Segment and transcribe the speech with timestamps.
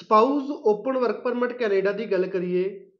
[0.00, 2.90] Spouse open work permit Canada ਦੀ ਗੱਲ ਕਰੀਏ,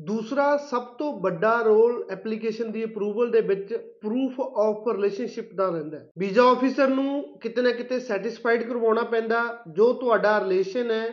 [0.00, 5.98] ਦੂਸਰਾ ਸਭ ਤੋਂ ਵੱਡਾ ਰੋਲ ਐਪਲੀਕੇਸ਼ਨ ਦੀ ਅਪਰੂਵਲ ਦੇ ਵਿੱਚ ਪ੍ਰੂਫ ਆਫ ਰਿਲੇਸ਼ਨਸ਼ਿਪ ਦਾ ਰਹਿੰਦਾ
[5.98, 11.06] ਹੈ। ਵੀਜ਼ਾ ਆਫੀਸਰ ਨੂੰ ਕਿਤੇ ਨਾ ਕਿਤੇ ਸੈਟੀਸਫਾਈਡ ਕਰਵਾਉਣਾ ਪੈਂਦਾ, ਜੋ ਤੁਹਾਡਾ ਰਿਲੇਸ਼ਨ ਹੈ,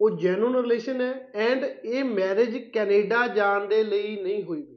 [0.00, 4.76] ਉਹ ਜੈਨੂਨ ਰਿਲੇਸ਼ਨ ਹੈ ਐਂਡ ਇਹ ਮੈਰਿਜ ਕੈਨੇਡਾ ਜਾਣ ਦੇ ਲਈ ਨਹੀਂ ਹੋਈ ਵੀ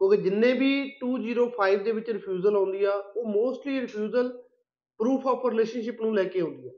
[0.00, 0.72] ਕਿਉਂਕਿ ਜਿੰਨੇ ਵੀ
[1.04, 4.28] 205 ਦੇ ਵਿੱਚ ਰਿਫਿਊਜ਼ਲ ਆਉਂਦੀ ਆ, ਉਹ mostly refusal
[5.00, 6.70] proof of relationship ਨੂੰ ਲੈ ਕੇ ਆਉਂਦੀ ਆ।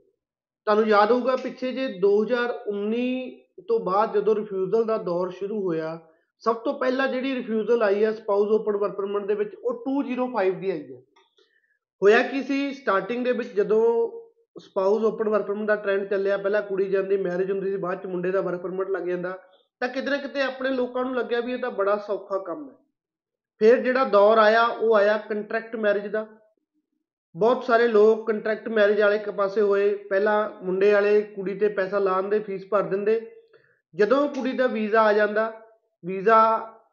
[0.65, 3.31] ਤੁਹਾਨੂੰ ਯਾਦ ਹੋਊਗਾ ਪਿੱਛੇ ਜੇ 2019
[3.67, 5.99] ਤੋਂ ਬਾਅਦ ਜਦੋਂ ਰਿਫਿਊਜ਼ਲ ਦਾ ਦੌਰ ਸ਼ੁਰੂ ਹੋਇਆ,
[6.39, 10.51] ਸਭ ਤੋਂ ਪਹਿਲਾਂ ਜਿਹੜੀ ਰਿਫਿਊਜ਼ਲ ਆਈ ਹੈ ਸਪਾਊਸ ਓਪਨ ਵਰਕ ਪਰਮਿਟ ਦੇ ਵਿੱਚ, ਉਹ 205
[10.51, 11.01] ਦੀ ਆਈ ਹੈ।
[12.03, 12.73] ਹੋਇਆ ਕੀ ਸੀ?
[12.73, 14.11] ਸਟਾਰਟਿੰਗ ਦੇ ਵਿੱਚ ਜਦੋਂ
[14.59, 18.05] ਸਪਾਊਸ ਓਪਨ ਵਰਕ ਪਰਮਿਟ ਦਾ ਟ੍ਰੈਂਡ ਚੱਲਿਆ, ਪਹਿਲਾਂ ਕੁੜੀ ਜਾਂਦੀ ਮੈਰਿਜ ਹੁੰਦੀ ਸੀ, ਬਾਅਦ ਚ
[18.05, 19.39] ਮੁੰਡੇ ਦਾ ਵਰਕ ਪਰਮਿਟ ਲੱਗ ਜਾਂਦਾ।
[19.79, 22.75] ਤਾਂ ਕਿਤੇ ਨਾ ਕਿਤੇ ਆਪਣੇ ਲੋਕਾਂ ਨੂੰ ਲੱਗਿਆ ਵੀ ਇਹ ਤਾਂ ਬੜਾ ਸੌਖਾ ਕੰਮ ਹੈ।
[23.59, 26.27] ਫਿਰ ਜਿਹੜਾ ਦੌਰ ਆਇਆ, ਉਹ ਆਇਆ ਕੰਟਰੈਕਟ ਮੈਰਿਜ ਦਾ।
[27.35, 31.99] ਬਹੁਤ ਸਾਰੇ ਲੋਕ ਕੰਟਰੈਕਟ ਮੈਰਿਜ ਵਾਲੇ ਇੱਕ ਪਾਸੇ ਹੋਏ, ਪਹਿਲਾਂ ਮੁੰਡੇ ਵਾਲੇ ਕੁੜੀ ਤੇ ਪੈਸਾ
[31.99, 33.19] ਲਾਉਣ ਦੇ ਫੀਸ ਭਰ ਦਿੰਦੇ।
[33.93, 35.51] ਜਦੋਂ ਕੁੜੀ ਦਾ ਵੀਜ਼ਾ ਆ ਜਾਂਦਾ
[36.03, 36.37] ਵੀਜ਼ਾ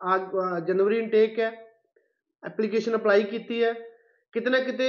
[0.05, 0.19] ਆ
[0.67, 1.51] ਜਨਵਰੀ ਇਨਟੇਕ ਹੈ
[2.43, 3.73] ਐਪਲੀਕੇਸ਼ਨ ਅਪਲਾਈ ਕੀਤੀ ਹੈ,
[4.35, 4.89] ਕਿਤੇ ਨਾ ਕਿਤੇ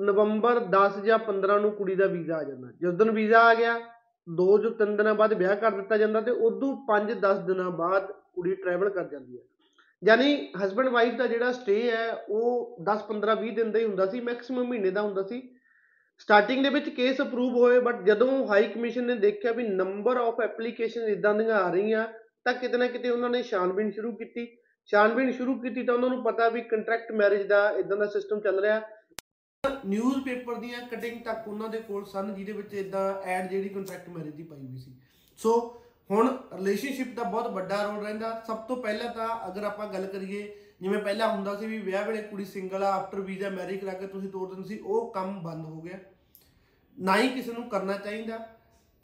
[0.00, 3.78] ਨਵੰਬਰ 10 ਜਾਂ 15 ਨੂੰ ਕੁੜੀ ਦਾ ਵੀਜ਼ਾ ਆ ਜਾਂਦਾ। ਜਿਸ ਦਿਨ ਵੀਜ਼ਾ ਆ ਗਿਆ,
[4.26, 8.54] ਦੋ ਜੋ ਤਿੰਨ ਦਿਨਾਂ ਬਾਅਦ ਵਿਆਹ ਕਰ ਦਿੱਤਾ ਜਾਂਦਾ ਤੇ ਉਦੋਂ 5-10 ਦਿਨਾਂ ਬਾਅਦ ਕੁੜੀ
[8.54, 9.42] ਟਰੈਵਲ ਕਰ ਜਾਂਦੀ ਹੈ।
[10.06, 14.06] ਯਾਨੀ ਹਸਬੰਡ ਵਾਈਫ ਦਾ ਜਿਹੜਾ ਸਟੇ ਹੈ, ਉਹ 10 15 20 ਦਿਨ ਦਾ ਹੀ ਹੁੰਦਾ
[14.06, 15.40] ਸੀ ਮੈਕਸਿਮਮ ਮਹੀਨੇ ਦਾ ਹੁੰਦਾ ਸੀ।
[16.18, 20.40] ਸਟਾਰਟਿੰਗ ਦੇ ਵਿੱਚ ਕੇਸ ਅਪਰੂਵ ਹੋਏ ਬਟ ਜਦੋਂ ਹਾਈ ਕਮਿਸ਼ਨ ਨੇ ਦੇਖਿਆ ਵੀ ਨੰਬਰ ਆਫ
[20.40, 22.06] ਐਪਲੀਕੇਸ਼ਨ ਇਦਾਂ ਦੀਆਂ ਆ ਰਹੀਆਂ,
[22.44, 24.46] ਤਾਂ ਕਿਤੇ ਨਾ ਕਿਤੇ ਉਹਨਾਂ ਨੇ ਛਾਣਬੀਣ ਸ਼ੁਰੂ ਕੀਤੀ।
[24.86, 28.60] ਛਾਣਬੀਣ ਸ਼ੁਰੂ ਕੀਤੀ ਤਾਂ ਉਹਨਾਂ ਨੂੰ ਪਤਾ ਵੀ ਕੰਟਰੈਕਟ ਮੈਰਿਜ ਦਾ ਇਦਾਂ ਦਾ ਸਿਸਟਮ ਚੱਲ
[28.60, 28.80] ਰਿਹਾ।
[29.86, 34.34] ਨਿਊਜ਼ਪੇਪਰ ਦੀਆਂ ਕਟਿੰਗ ਤੱਕ ਉਹਨਾਂ ਦੇ ਕੋਲ ਸਨ, ਜਿਹਦੇ ਵਿੱਚ ਇਦਾਂ ਐਡ ਜਿਹੜੀ ਕੰਟਰੈਕਟ ਮੈਰਿਜ
[34.34, 34.94] ਦੀ ਪਾਈ ਹੋਈ ਸੀ।
[35.36, 40.06] ਸੋ ਹੁਣ ਰਿਲੇਸ਼ਨਸ਼ਿਪ ਦਾ ਬਹੁਤ ਵੱਡਾ ਰੋਲ ਰਹਿੰਦਾ। ਸਭ ਤੋਂ ਪਹਿਲਾਂ ਤਾਂ ਅਗਰ ਆਪਾਂ ਗੱਲ
[40.06, 40.42] ਕਰੀਏ,
[40.80, 44.06] ਜਿਵੇਂ ਪਹਿਲਾਂ ਹੁੰਦਾ ਸੀ ਵੀ ਵਿਆਹ ਵੇਲੇ ਕੁੜੀ ਸਿੰਗਲ ਆ ਆਫਟਰ ਵੀਜ਼ਾ ਮੈਰਿਜ ਕਰਾ ਕੇ
[44.06, 45.98] ਤੁਸੀਂ ਤੋੜ ਦਿੰਦੇ ਸੀ, ਉਹ ਕੰਮ ਬੰਦ ਹੋ ਗਿਆ।
[46.96, 48.38] ਨਾ ਹੀ ਕਿਸੇ ਨੂੰ ਕਰਨਾ ਚਾਹੀਦਾ।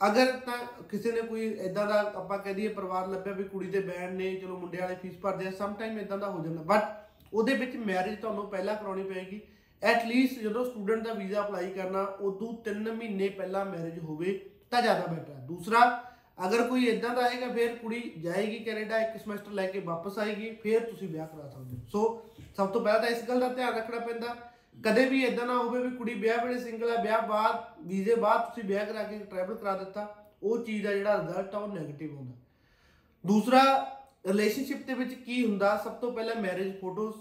[0.00, 3.80] ਅਗਰ ਤਾਂ ਕਿਸੇ ਨੇ ਕੋਈ ਇਦਾਂ ਦਾ ਆਪਾਂ ਕਹਿ ਦਈਏ ਪਰਿਵਾਰ ਲੱਭਿਆ ਵੀ ਕੁੜੀ ਦੇ
[3.80, 7.34] ਬੈਂਡ ਨੇ, ਚਲੋ ਮੁੰਡੇ ਵਾਲੇ ਫੀਸ ਭਰਦੇ ਆ ਸਮ ਟਾਈਮ ਇਦਾਂ ਦਾ ਹੋ ਜਾਂਦਾ। ਬਟ
[7.34, 9.40] ਉਹਦੇ ਵਿੱਚ ਮੈਰਿਜ ਤੁਹਾਨੂੰ ਪਹਿਲਾਂ ਕਰਾਉਣੀ ਪਏਗੀ।
[9.82, 14.38] ਐਟ ਲੀਸਟ ਜਦੋਂ ਸਟੂਡੈਂਟ ਦਾ ਵੀਜ਼ਾ ਅਪਲਾਈ ਕਰਨਾ, ਉਦੋਂ 3 ਮਹੀਨੇ ਪਹਿਲਾਂ ਮੈਰਿਜ ਹੋਵੇ
[14.70, 15.80] ਤਾਂ ਜ਼ਿਆਦਾ ਬੈਟਰ ਹੈ ਦੂਸਰਾ
[16.46, 20.50] ਅਗਰ ਕੋਈ ਇਦਾਂ ਦਾ ਆਏਗਾ, ਫਿਰ ਕੁੜੀ ਜਾਏਗੀ ਕੈਨੇਡਾ ਇੱਕ ਸਮੈਸਟਰ ਲੈ ਕੇ ਵਾਪਸ ਆਏਗੀ,
[20.62, 22.22] ਫਿਰ ਤੁਸੀਂ ਵਿਆਹ ਕਰਾ ਸਕਦੇ ਹੋ। ਸੋ,
[22.56, 24.36] ਸਭ ਤੋਂ ਪਹਿਲਾਂ ਤਾਂ ਇਸ ਗੱਲ ਦਾ ਧਿਆਨ ਰੱਖਣਾ ਪੈਂਦਾ।
[24.84, 28.40] ਕਦੇ ਵੀ ਇਦਾਂ ਨਾ ਹੋਵੇ ਵੀ ਕੁੜੀ ਵਿਆਹ ਵੇਲੇ ਸਿੰਗਲ ਹੈ ਵਿਆਹ ਬਾਅਦ, ਵੀਜ਼ੇ ਬਾਅਦ
[28.40, 32.14] ਤੁਸੀਂ ਵਿਆਹ ਕਰਾ ਕੇ ਟਰੈਵਲ ਕਰਾ ਦਿੱਤਾ, ਉਹ ਚੀਜ਼ ਦਾ ਜਿਹੜਾ ਰਿਜ਼ਲਟ ਆ, ਉਹ 네ਗੇਟਿਵ
[32.14, 32.32] ਹੁੰਦਾ।
[33.26, 33.62] ਦੂਸਰਾ
[34.26, 35.76] ਰਿਲੇਸ਼ਨਸ਼ਿਪ ਦੇ ਵਿੱਚ ਕੀ ਹੁੰਦਾ?
[35.84, 37.16] ਸਭ ਤੋਂ ਪਹਿਲਾਂ marriage photos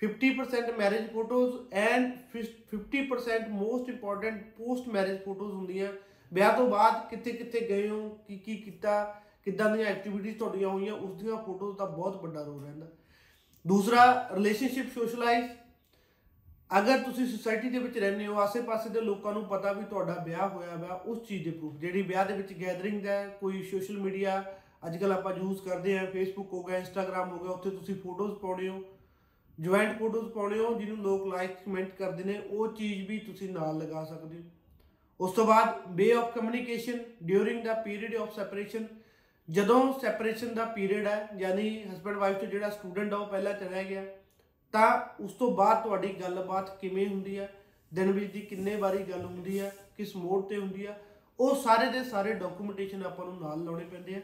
[0.00, 5.92] 50% marriage photos and 50% most important post marriage photos ਹੁੰਦੀਆਂ।
[6.34, 10.94] ਵਿਆਹ ਤੋਂ ਬਾਅਦ ਕਿੱਥੇ ਕਿੱਥੇ ਗਏ ਹੋ, ਕੀ ਕੀ ਕੀਤਾ, ਕਿੱਦਾਂ ਦੀਆਂ ਐਕਟੀਵਿਟੀਜ਼ ਤੁਹਾਡੀਆਂ ਹੋਈਆਂ,
[10.94, 12.86] ਉਸ ਦੀਆਂ ਫੋਟੋਜ਼ ਦਾ ਬਹੁਤ ਵੱਡਾ ਰੋਲ ਰਹਿੰਦਾ।
[13.66, 15.44] ਦੂਸਰਾ ਰਿਲੇਸ਼ਨਸ਼ਿਪ ਸੋਸ਼ਲਾਈਜ਼
[16.78, 20.48] ਅਗਰ ਤੁਸੀਂ ਸੁਸਾਇਟੀ ਦੇ ਵਿੱਚ ਰਹਿੰਦੇ ਹੋ, ਆਸੇ-ਪਾਸੇ ਦੇ ਲੋਕਾਂ ਨੂੰ ਪਤਾ ਵੀ ਤੁਹਾਡਾ ਵਿਆਹ
[20.48, 24.44] ਹੋਇਆ ਵਾ, ਉਸ ਚੀਜ਼ ਦੇ ਪ੍ਰੂਫ ਜਿਹੜੀ ਵਿਆਹ ਦੇ ਵਿੱਚ ਗੈਦਰਿੰਗ ਹੈ, ਕੋਈ ਸੋਸ਼ਲ ਮੀਡੀਆ
[24.86, 28.68] ਅੱਜਕੱਲ ਆਪਾਂ ਯੂਜ਼ ਕਰਦੇ ਆ ਫੇਸਬੁੱਕ ਹੋ ਗਿਆ ਇੰਸਟਾਗ੍ਰam ਹੋ ਗਿਆ, ਉੱਥੇ ਤੁਸੀਂ ਫੋਟੋਜ਼ ਪਾਉਣੇ
[28.68, 28.82] ਹੋ
[29.60, 33.78] ਜੁਆਇੰਟ ਫੋਟੋਜ਼ ਪਾਉਣੇ ਹੋ, ਜਿਹਨੂੰ ਲੋਕ ਲਾਈਕ ਕਮੈਂਟ ਕਰਦੇ ਨੇ, ਉਹ ਚੀਜ਼ ਵੀ ਤੁਸੀਂ ਨਾਲ
[33.78, 34.42] ਲਗਾ ਸਕਦੇ ਹੋ।
[35.20, 38.86] ਉਸ ਤੋਂ ਬਾਅਦ way of communication during the period of separation
[39.48, 43.82] ਜਦੋਂ ਸੈਪਰੇਸ਼ਨ ਦਾ ਪੀਰੀਅਡ ਹੈ, ਯਾਨੀ ਹਸਬੰਡ ਵਾਈਫ ਤੋਂ ਜਿਹੜਾ ਸਟੂਡੈਂਟ ਆ ਉਹ ਪਹਿਲਾਂ ਚਲਾ
[43.82, 44.04] ਗਿਆ,
[44.74, 47.52] ਤਾਂ ਉਸ ਤੋਂ ਬਾਅਦ ਤੁਹਾਡੀ ਗੱਲਬਾਤ ਕਿਵੇਂ ਹੁੰਦੀ ਹੈ
[47.92, 50.98] ਦਿਨ ਵਿੱਚ ਦੀ ਕਿੰਨੇ ਵਾਰੀ ਗੱਲ ਹੁੰਦੀ ਹੈ ਕਿਸ ਮੋਡ ਤੇ ਹੁੰਦੀ ਹੈ
[51.38, 54.20] ਉਹ ਸਾਰੇ ਦੇ ਸਾਰੇ ਡਾਕੂਮੈਂਟੇਸ਼ਨ ਆਪਾਂ ਨੂੰ ਨਾਲ ਲਾਉਣੇ ਪੈਂਦੇ ਆ।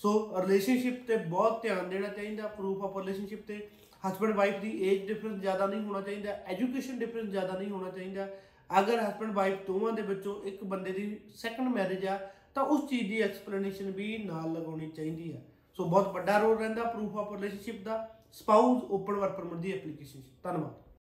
[0.00, 0.12] ਸੋ
[0.42, 3.56] ਰਿਲੇਸ਼ਨਸ਼ਿਪ ਤੇ ਬਹੁਤ ਧਿਆਨ ਦੇਣਾ ਚਾਹੀਦਾ ਪ੍ਰੂਫ ਆਫ ਰਿਲੇਸ਼ਨਸ਼ਿਪ ਤੇ।
[4.02, 8.28] ਹਸਬੰਡ ਵਾਈਫ ਦੀ ਏਜ ਡਿਫਰੈਂਸ ਜ਼ਿਆਦਾ ਨਹੀਂ ਹੋਣਾ ਚਾਹੀਦਾ ਐਜੂਕੇਸ਼ਨ ਡਿਫਰੈਂਸ ਜ਼ਿਆਦਾ ਨਹੀਂ ਹੋਣਾ ਚਾਹੀਦਾ
[8.70, 12.18] ਅਗਰ ਹਸਬੰਡ ਵਾਈਫ ਦੋਵਾਂ ਦੇ ਵਿੱਚੋਂ ਇੱਕ ਬੰਦੇ ਦੀ ਸੈਕੰਡ ਮੈਰਿਜ ਆ,
[12.54, 15.42] ਤਾਂ ਉਸ ਚੀਜ਼ ਦੀ ਐਕਸਪਲੇਨੇਸ਼ਨ ਵੀ ਨਾਲ ਲਗਾਉਣੀ ਚਾਹੀਦੀ ਹੈ
[15.76, 17.96] ਸੋ ਬਹੁਤ ਵੱਡਾ ਰੋਲ ਰਹਿੰਦਾ ਪ੍ਰੂਫ ਆਫ ਰਿਲੇਸ਼ਨਸ਼ਿਪ ਦਾ।
[18.32, 20.93] ਸਪਾਊਸ ਓਪਨ ਵਰਕ ਪਰਮਿਟ ਦੀ ਐਪਲੀਕੇਸ਼ਨ ਧੰਨਵਾਦ।